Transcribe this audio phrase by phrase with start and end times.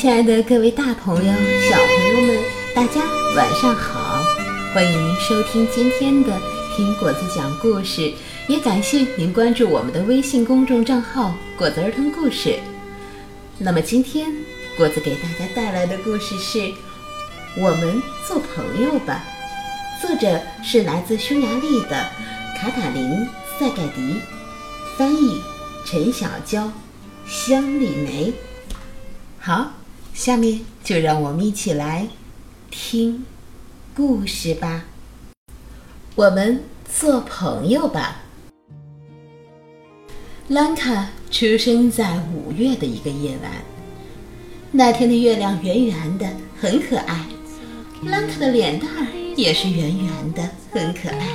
[0.00, 2.42] 亲爱的各位大朋友、小朋友们，
[2.74, 3.02] 大家
[3.36, 4.24] 晚上好！
[4.72, 6.40] 欢迎您收听今天的
[6.74, 8.10] 听果子讲故事，
[8.48, 12.58] 也感谢您关注我们的微信公众账号“果子儿童故事”。
[13.60, 14.32] 那么今天
[14.74, 16.58] 果子给大家带来的故事是
[17.58, 19.22] 《我们做朋友吧》，
[20.00, 22.08] 作者是来自匈牙利的
[22.58, 23.04] 卡塔琳·
[23.58, 24.18] 塞盖迪，
[24.96, 25.42] 翻译
[25.84, 26.72] 陈小娇、
[27.26, 28.32] 香丽梅。
[29.38, 29.72] 好。
[30.20, 32.06] 下面就让我们一起来
[32.70, 33.24] 听
[33.96, 34.84] 故事吧。
[36.14, 36.62] 我们
[36.94, 38.20] 做朋友吧。
[40.48, 43.50] 兰卡出生在五月的一个夜晚，
[44.70, 46.28] 那天的月亮圆圆的，
[46.60, 47.24] 很可爱。
[48.04, 51.28] 兰卡的脸蛋儿也是圆圆的，很可爱。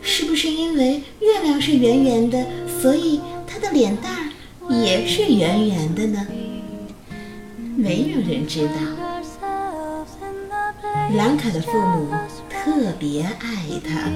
[0.00, 2.46] 是不是因为月亮是圆圆的，
[2.80, 6.26] 所以他的脸蛋儿也是圆圆的呢？
[7.74, 8.74] 没有人知道，
[11.16, 12.08] 兰卡的父母
[12.48, 14.10] 特别爱他，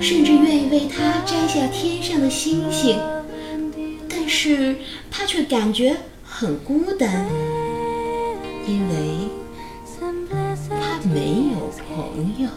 [0.00, 2.98] 甚至愿意为他摘下天上的星星。
[4.08, 4.76] 但是
[5.10, 7.26] 他却感觉很孤单，
[8.66, 9.28] 因为
[10.68, 12.48] 他没有朋友。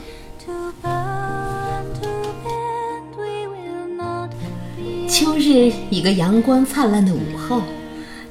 [5.08, 7.62] 秋日，一个阳光灿烂的午后，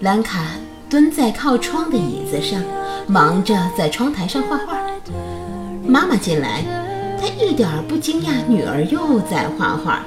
[0.00, 0.47] 兰卡。
[0.93, 2.62] 蹲在靠窗的椅子上，
[3.07, 4.79] 忙着在窗台上画画。
[5.87, 6.62] 妈妈进来，
[7.19, 10.05] 她一点儿不惊讶女儿又在画画，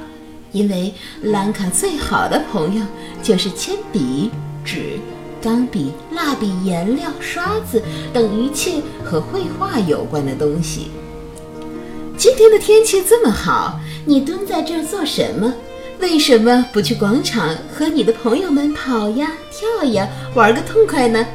[0.51, 2.85] 因为兰卡最好的朋友
[3.23, 4.29] 就是铅笔、
[4.63, 4.99] 纸、
[5.41, 7.81] 钢笔、蜡笔、颜料、刷子
[8.13, 10.91] 等一切和绘画有关的东西。
[12.15, 15.51] 今天的天气这么好，你蹲在这儿做什么？
[15.99, 21.25] 为什么不去广场和你的朋友们跑呀跳呀，玩个痛快呢？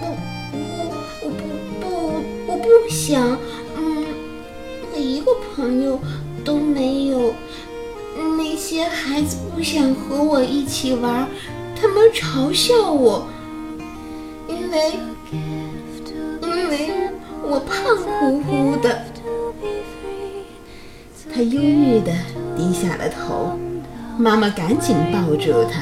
[0.00, 0.16] 我
[0.52, 1.42] 我我不
[1.80, 3.36] 不我不想，
[3.76, 4.06] 嗯，
[4.96, 5.98] 一个朋友
[6.44, 7.32] 都没有。
[8.36, 11.28] 那些孩子不想和我一起玩，
[11.80, 13.26] 他们嘲笑我，
[14.48, 14.92] 因为
[16.42, 16.90] 因为
[17.42, 19.04] 我胖乎乎的。
[21.32, 22.12] 他忧郁的
[22.58, 23.56] 低下了头，
[24.18, 25.80] 妈妈赶紧抱住他。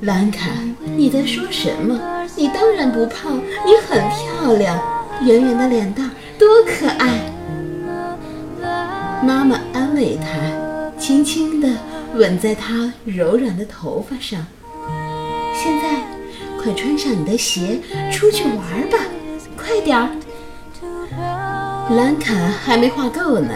[0.00, 0.48] 兰卡，
[0.96, 2.00] 你在说什么？
[2.34, 4.82] 你当然不胖，你很漂亮，
[5.22, 7.20] 圆圆的脸蛋多可爱。
[9.22, 11.68] 妈妈安慰他，轻轻地
[12.14, 14.46] 吻在他柔软的头发上。
[15.54, 16.06] 现在，
[16.58, 17.78] 快穿上你的鞋，
[18.10, 18.96] 出去玩吧，
[19.58, 20.08] 快点儿。
[21.94, 23.52] 兰卡还没画够呢。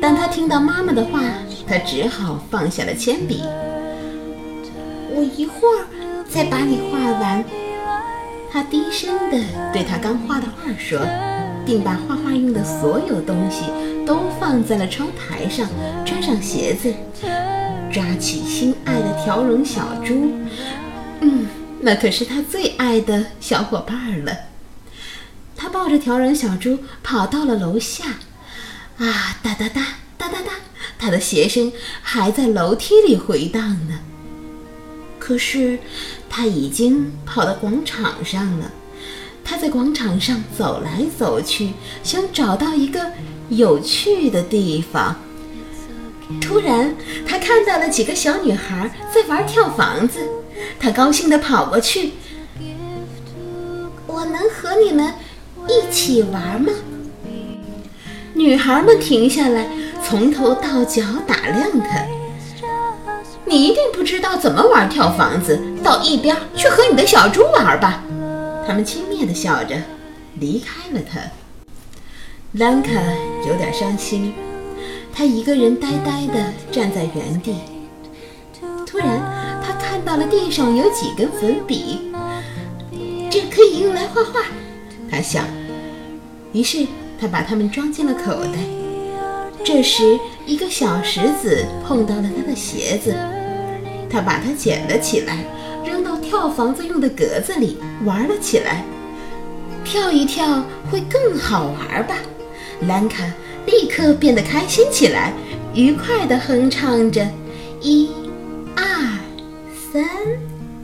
[0.00, 1.20] 当他听到妈妈的话，
[1.66, 3.42] 他只好放下了铅笔。
[5.10, 5.86] 我一会儿
[6.28, 7.44] 再把你画完。
[8.50, 11.00] 他低声地对他刚画的画说，
[11.66, 13.64] 并把画画用的所有东西
[14.06, 15.68] 都放在了窗台上，
[16.06, 16.94] 穿上鞋子，
[17.92, 20.30] 抓起心爱的条绒小猪。
[21.20, 21.46] 嗯，
[21.80, 24.32] 那可是他最爱的小伙伴了。
[25.56, 28.04] 他抱着条绒小猪跑到了楼下。
[28.98, 29.80] 啊，哒哒哒
[30.16, 30.52] 哒哒哒，
[30.98, 31.72] 他的鞋声
[32.02, 34.00] 还在楼梯里回荡呢。
[35.18, 35.78] 可是
[36.28, 38.72] 他已经跑到广场上了。
[39.44, 41.72] 他在广场上走来走去，
[42.02, 43.12] 想找到一个
[43.48, 45.16] 有趣的地方。
[46.40, 46.94] 突然，
[47.26, 50.28] 他看到了几个小女孩在玩跳房子。
[50.80, 52.12] 他高兴地跑过去
[54.06, 55.14] ：“我能和你们
[55.68, 56.72] 一起玩吗？”
[58.38, 59.68] 女孩们停下来，
[60.00, 62.06] 从头到脚打量他。
[63.44, 68.00] 你一定不知道怎么玩跳房子，到一边去和你的小猪玩吧。
[68.64, 69.74] 他们轻蔑地笑着，
[70.38, 71.18] 离开了他。
[72.52, 72.92] 兰卡
[73.48, 74.32] 有点伤心，
[75.12, 77.56] 他一个人呆呆地站在原地。
[78.86, 82.12] 突然，他看到了地上有几根粉笔，
[83.28, 84.42] 这可以用来画画。
[85.10, 85.44] 他想，
[86.52, 86.86] 于是。
[87.20, 88.58] 他把它们装进了口袋。
[89.64, 93.14] 这时，一个小石子碰到了他的鞋子，
[94.08, 95.44] 他把它捡了起来，
[95.84, 98.84] 扔到跳房子用的格子里，玩了起来。
[99.84, 102.14] 跳一跳会更好玩吧？
[102.86, 103.24] 兰卡
[103.66, 105.32] 立刻变得开心起来，
[105.74, 107.26] 愉快地哼唱着：
[107.80, 108.10] 一、
[108.76, 108.84] 二、
[109.92, 110.04] 三、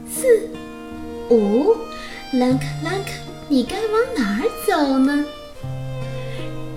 [0.09, 0.49] 四、
[1.29, 1.75] 五。
[2.33, 3.11] 兰卡，兰卡，
[3.47, 5.25] 你该往哪儿走呢？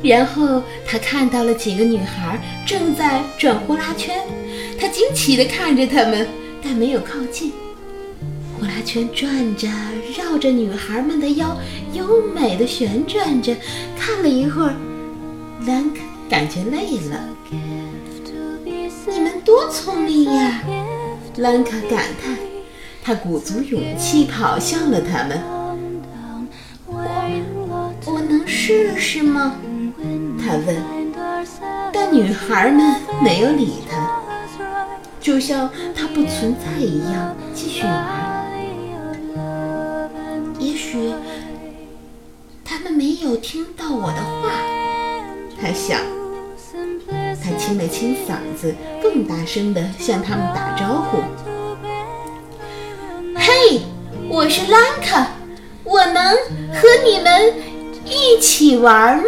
[0.02, 4.16] 然后他看到了几个女孩正在转呼啦圈，
[4.78, 6.26] 他惊奇地看着她们，
[6.62, 7.52] 但没有靠近。
[8.56, 9.68] 呼啦圈转着，
[10.16, 11.56] 绕着女孩们的腰，
[11.92, 13.54] 优美的旋转着。
[13.98, 14.74] 看了一会儿，
[15.66, 17.28] 兰卡感觉累了。
[19.06, 20.62] 你们多聪明呀！
[21.36, 22.36] 兰卡感叹。
[23.02, 25.42] 他鼓足勇气跑向了他们。
[26.86, 29.56] 我我能试试吗？
[30.48, 30.76] 他问。
[31.92, 34.22] 但女孩们没有理他，
[35.20, 38.48] 就像他不存在一样，继续玩。
[40.58, 41.12] 也许
[42.64, 44.50] 他们没有听到我的话，
[45.60, 46.00] 他想。
[47.42, 51.18] 他清了清嗓子，更大声地向他们打招呼。
[53.34, 53.82] 嘿，
[54.28, 55.28] 我是兰卡，
[55.84, 56.34] 我能
[56.74, 57.54] 和你们
[58.04, 59.24] 一起玩吗？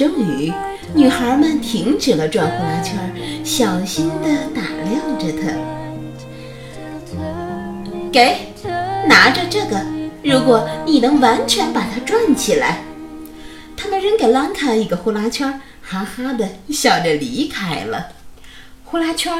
[0.00, 0.50] 终于，
[0.94, 2.98] 女孩们停止了转呼啦圈，
[3.44, 5.52] 小心地打量着他。
[8.10, 8.34] 给，
[9.06, 9.84] 拿着这个，
[10.24, 12.82] 如果你能完全把它转起来。
[13.76, 18.12] 他们扔给兰卡一个呼啦圈，哈哈地笑着离开了。
[18.86, 19.30] 呼啦圈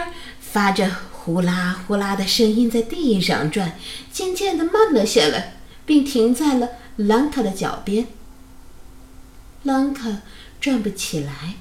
[0.43, 0.91] 发着。
[1.11, 3.73] 呼啦呼啦的声音在地上转，
[4.13, 5.55] 渐渐地慢了下来，
[5.87, 8.07] 并停在了兰卡的脚边。
[9.65, 10.09] 兰卡
[10.61, 11.55] 转不起来，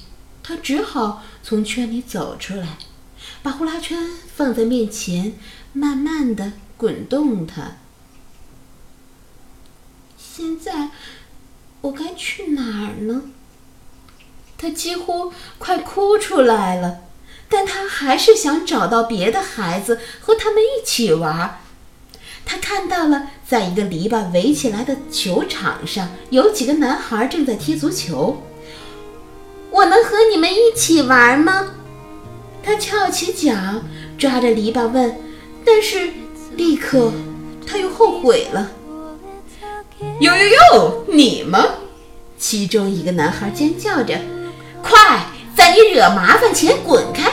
[0.43, 2.77] 他只好从圈里走出来，
[3.41, 5.33] 把呼啦圈放在面前，
[5.73, 7.77] 慢慢地滚动它。
[10.17, 10.89] 现在
[11.81, 13.23] 我该去哪儿呢？
[14.57, 17.01] 他几乎快哭出来了。
[17.51, 21.61] 但他还是想找到别的孩子和他们一起玩。
[22.45, 28.43] 他看到了，在一个篱笆围起来的球场上，有几个男孩正在踢足球。
[29.79, 31.67] 我能和你们一起玩吗？
[32.61, 33.55] 他翘起脚，
[34.17, 35.15] 抓着篱笆问。
[35.65, 36.09] 但是，
[36.57, 37.13] 立刻
[37.65, 38.71] 他又后悔了。
[40.19, 41.61] 哟哟哟，你们？
[42.37, 44.19] 其中一个男孩尖叫着
[44.83, 47.31] ：“快，在你惹麻烦前滚开！”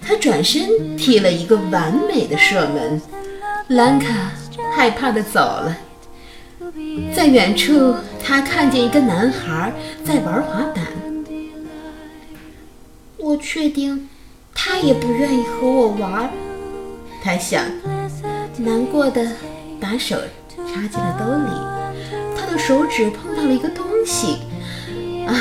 [0.00, 3.02] 他转身踢了一个完美的射门，
[3.68, 4.32] 兰卡
[4.74, 5.76] 害怕的走了。
[7.14, 7.94] 在远处，
[8.24, 9.72] 他看见一个男孩
[10.04, 10.84] 在玩滑板。
[13.18, 14.08] 我确定，
[14.54, 16.30] 他也不愿意和我玩。
[17.22, 17.64] 他想，
[18.56, 19.32] 难过的
[19.80, 20.16] 把手
[20.56, 22.36] 插进了兜里。
[22.36, 24.38] 他的手指碰到了一个东西，
[25.26, 25.34] 啊，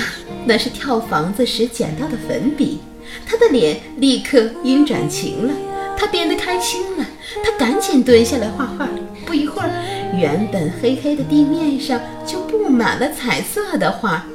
[0.45, 2.81] 那是跳房子时捡到的粉笔。
[3.25, 5.53] 他的脸立刻阴转晴了，
[5.97, 7.05] 他变得开心了。
[7.43, 8.87] 他赶紧蹲下来画画。
[9.25, 9.69] 不一会儿，
[10.13, 14.25] 原本黑黑的地面上就布满了彩色的画。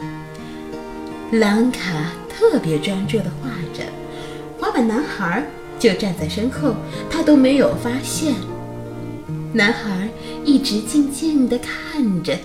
[1.32, 1.80] 兰卡
[2.28, 3.84] 特别专注地画着，
[4.58, 5.44] 滑板男孩
[5.78, 6.74] 就站在身后，
[7.10, 8.34] 他都没有发现。
[9.52, 10.08] 男孩
[10.44, 12.36] 一直静静地看着，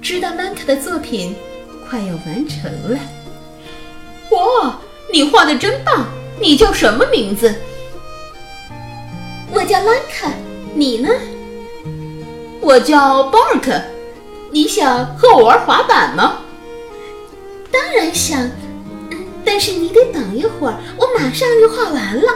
[0.00, 1.34] 直到兰卡的作品
[1.88, 2.98] 快要完成了。
[4.30, 4.78] 哇！
[5.12, 6.06] 你画的真棒！
[6.40, 7.54] 你叫什么名字？
[9.52, 10.30] 我叫兰卡。
[10.74, 11.10] 你呢？
[12.62, 13.72] 我叫巴尔克。
[14.52, 16.38] 你想和我玩滑板吗？
[17.72, 18.48] 当然想，
[19.44, 22.32] 但是你得等一会儿，我马上就画完了。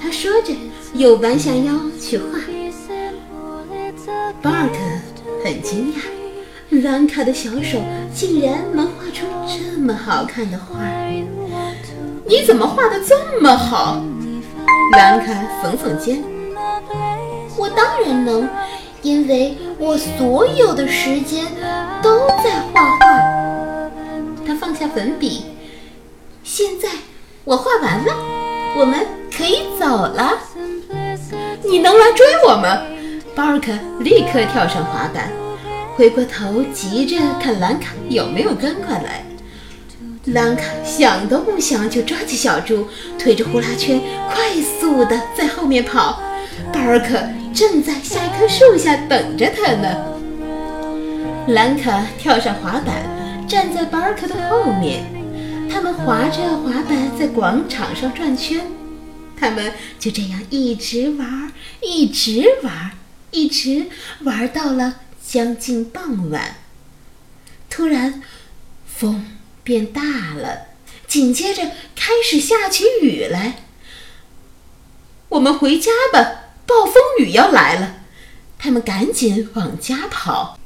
[0.00, 0.54] 他说着，
[0.94, 2.38] 又弯下腰去画。
[4.40, 4.78] 巴尔克
[5.44, 7.78] 很惊讶，兰卡的小手
[8.14, 10.80] 竟然能画出这么好看的画。
[12.24, 14.02] 你怎么画的这么好？
[14.96, 16.22] 兰卡耸耸肩。
[17.56, 18.48] 我当然能，
[19.02, 21.46] 因为我所有的时间
[22.02, 23.90] 都在画画。
[24.46, 25.44] 他放下粉笔。
[26.42, 26.88] 现在
[27.44, 28.12] 我画完了，
[28.76, 29.06] 我们
[29.36, 30.32] 可以走了。
[31.62, 32.82] 你能来追我吗？
[33.34, 35.30] 巴尔克立刻跳上滑板，
[35.94, 39.24] 回过头急着看兰卡有没有跟过来。
[40.24, 46.20] 兰卡想都不想就抓起小猪，推着呼啦圈，快速地在后面跑。
[46.72, 47.22] 巴尔克
[47.58, 50.14] 正在下一棵树下等着他呢。
[51.48, 53.04] 兰卡跳上滑板，
[53.48, 55.04] 站在巴尔克的后面。
[55.68, 58.64] 他们划着滑板在广场上转圈。
[59.36, 62.92] 他们就这样一直玩，一直玩，
[63.32, 63.86] 一直
[64.20, 66.58] 玩到了将近傍晚。
[67.68, 68.22] 突然，
[68.86, 69.32] 风。
[69.64, 70.00] 变大
[70.34, 70.68] 了，
[71.06, 71.62] 紧接着
[71.94, 73.64] 开始下起雨来。
[75.28, 77.94] 我们回家吧，暴风雨要来了。
[78.58, 80.58] 他们赶紧往家跑。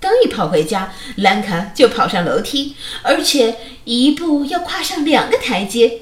[0.00, 6.00] 刚一跑回家，兰卡就跑上楼梯，而且一步要跨上两个台阶。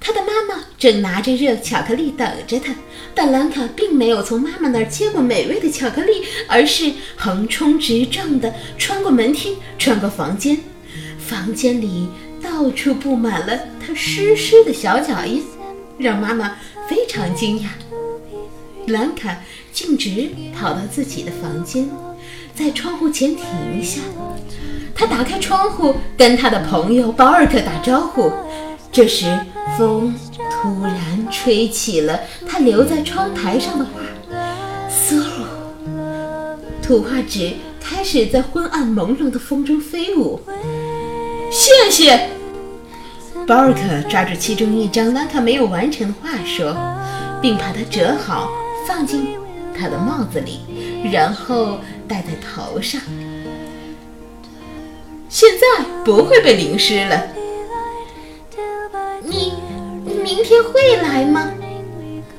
[0.00, 2.74] 他的妈妈正拿着热巧克力等着他，
[3.14, 10.58] 但兰卡并没有从妈妈那儿接过美味的巧克力，而是横冲直撞地穿过门厅，穿过房间。
[11.18, 12.08] 房间里
[12.42, 13.56] 到处布满了
[13.86, 15.44] 他湿湿的小脚印，
[15.98, 16.56] 让妈妈
[16.88, 17.66] 非常惊讶。
[18.90, 19.36] 兰卡
[19.72, 21.88] 径直跑到自己的房间，
[22.54, 23.44] 在窗户前停
[23.82, 24.00] 下。
[24.94, 28.30] 他打开窗户，跟他的朋友保尔克打招呼。
[28.92, 29.38] 这时，
[29.78, 34.00] 风突然吹起了他留在窗台上的画，
[34.90, 35.22] 嗖，
[36.82, 40.40] 图画纸开始在昏暗朦胧的风中飞舞。
[41.50, 42.28] 谢谢，
[43.46, 46.76] 保尔克抓住其中一张兰卡没有完成的画说，
[47.40, 48.50] 并把它折好
[48.86, 49.36] 放进
[49.76, 50.60] 他的帽子里，
[51.12, 53.00] 然后戴在头上。
[55.28, 57.22] 现在不会被淋湿了。
[59.22, 59.52] 你
[60.22, 61.50] 明天会来吗？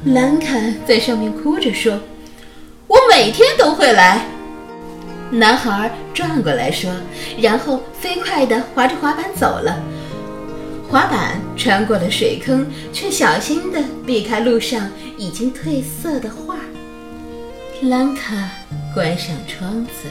[0.05, 0.57] 兰卡
[0.87, 1.99] 在上面哭着说
[2.87, 4.25] ：“我每天都会来。”
[5.31, 6.91] 男孩转过来说，
[7.39, 9.81] 然后飞快地划着滑板走了。
[10.89, 14.89] 滑板穿过了水坑，却小心地避开路上
[15.21, 16.55] 已经褪色的画。
[17.83, 18.49] 兰卡
[18.91, 20.09] 关上窗子，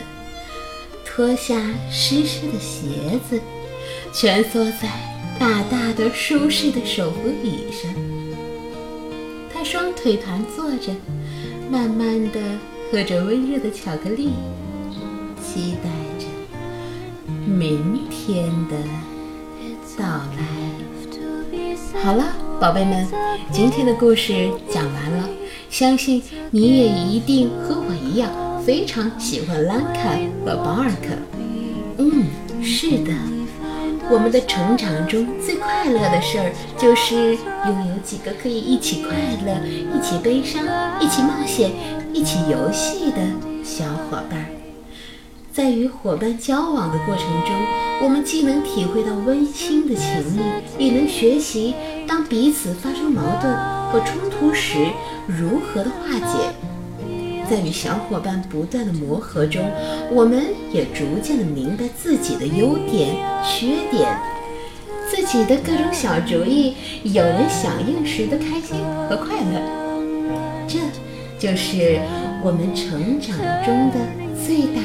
[1.05, 3.41] 脱下湿湿的鞋子，
[4.13, 4.89] 蜷缩在
[5.37, 7.93] 大大的舒适的手扶椅上。
[9.53, 10.95] 他双腿盘坐着，
[11.69, 12.41] 慢慢地
[12.93, 14.31] 喝着温热的巧克力。
[15.43, 15.91] 期待
[16.21, 16.27] 着
[17.45, 18.77] 明天的
[19.99, 20.71] 到来。
[22.01, 23.09] 好了，宝贝们，
[23.51, 25.27] 今天的故事讲完了，
[25.71, 28.31] 相信你也一定和我一样
[28.63, 30.11] 非常喜欢兰卡
[30.45, 31.17] 和保尔克。
[31.97, 32.27] 嗯，
[32.63, 33.15] 是的，
[34.11, 39.57] 我们的成长中最快乐的事儿就是拥有几个可以一起快乐、
[39.97, 40.63] 一起悲伤、
[41.01, 41.71] 一起冒险、
[42.13, 43.23] 一起游戏的
[43.65, 44.45] 小伙伴。
[45.51, 47.57] 在与伙伴交往的过程中，
[48.03, 50.07] 我们既能体会到温馨的情
[50.79, 51.75] 谊，也能学习
[52.09, 53.55] 当彼此发生矛盾
[53.93, 54.79] 或冲突时
[55.27, 56.55] 如何的化解。
[57.49, 59.63] 在与小伙伴不断的磨合中，
[60.11, 63.15] 我们也逐渐的明白自己的优点、
[63.45, 64.19] 缺点，
[65.11, 68.77] 自己的各种小主意，有人响应时的开心
[69.09, 69.61] 和快乐。
[70.67, 70.79] 这，
[71.39, 72.01] 就是
[72.43, 73.99] 我们成长中的。
[74.47, 74.81] 最大？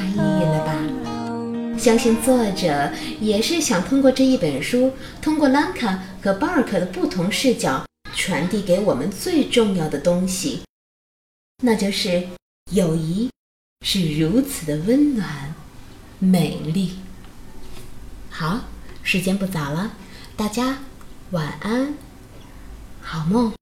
[1.86, 10.64] 相信作者也是想通过这一本书，通过兰卡和巴尔克的不同视角，传递给我们最重要的东西，
[11.62, 12.28] 那就是
[12.72, 13.30] 友谊
[13.86, 15.54] 是如此的温暖、
[16.18, 16.96] 美丽。
[18.32, 18.62] 好，
[19.04, 19.92] 时间不早了，
[20.36, 20.80] 大家
[21.30, 21.94] 晚安，
[23.00, 23.54] 好梦。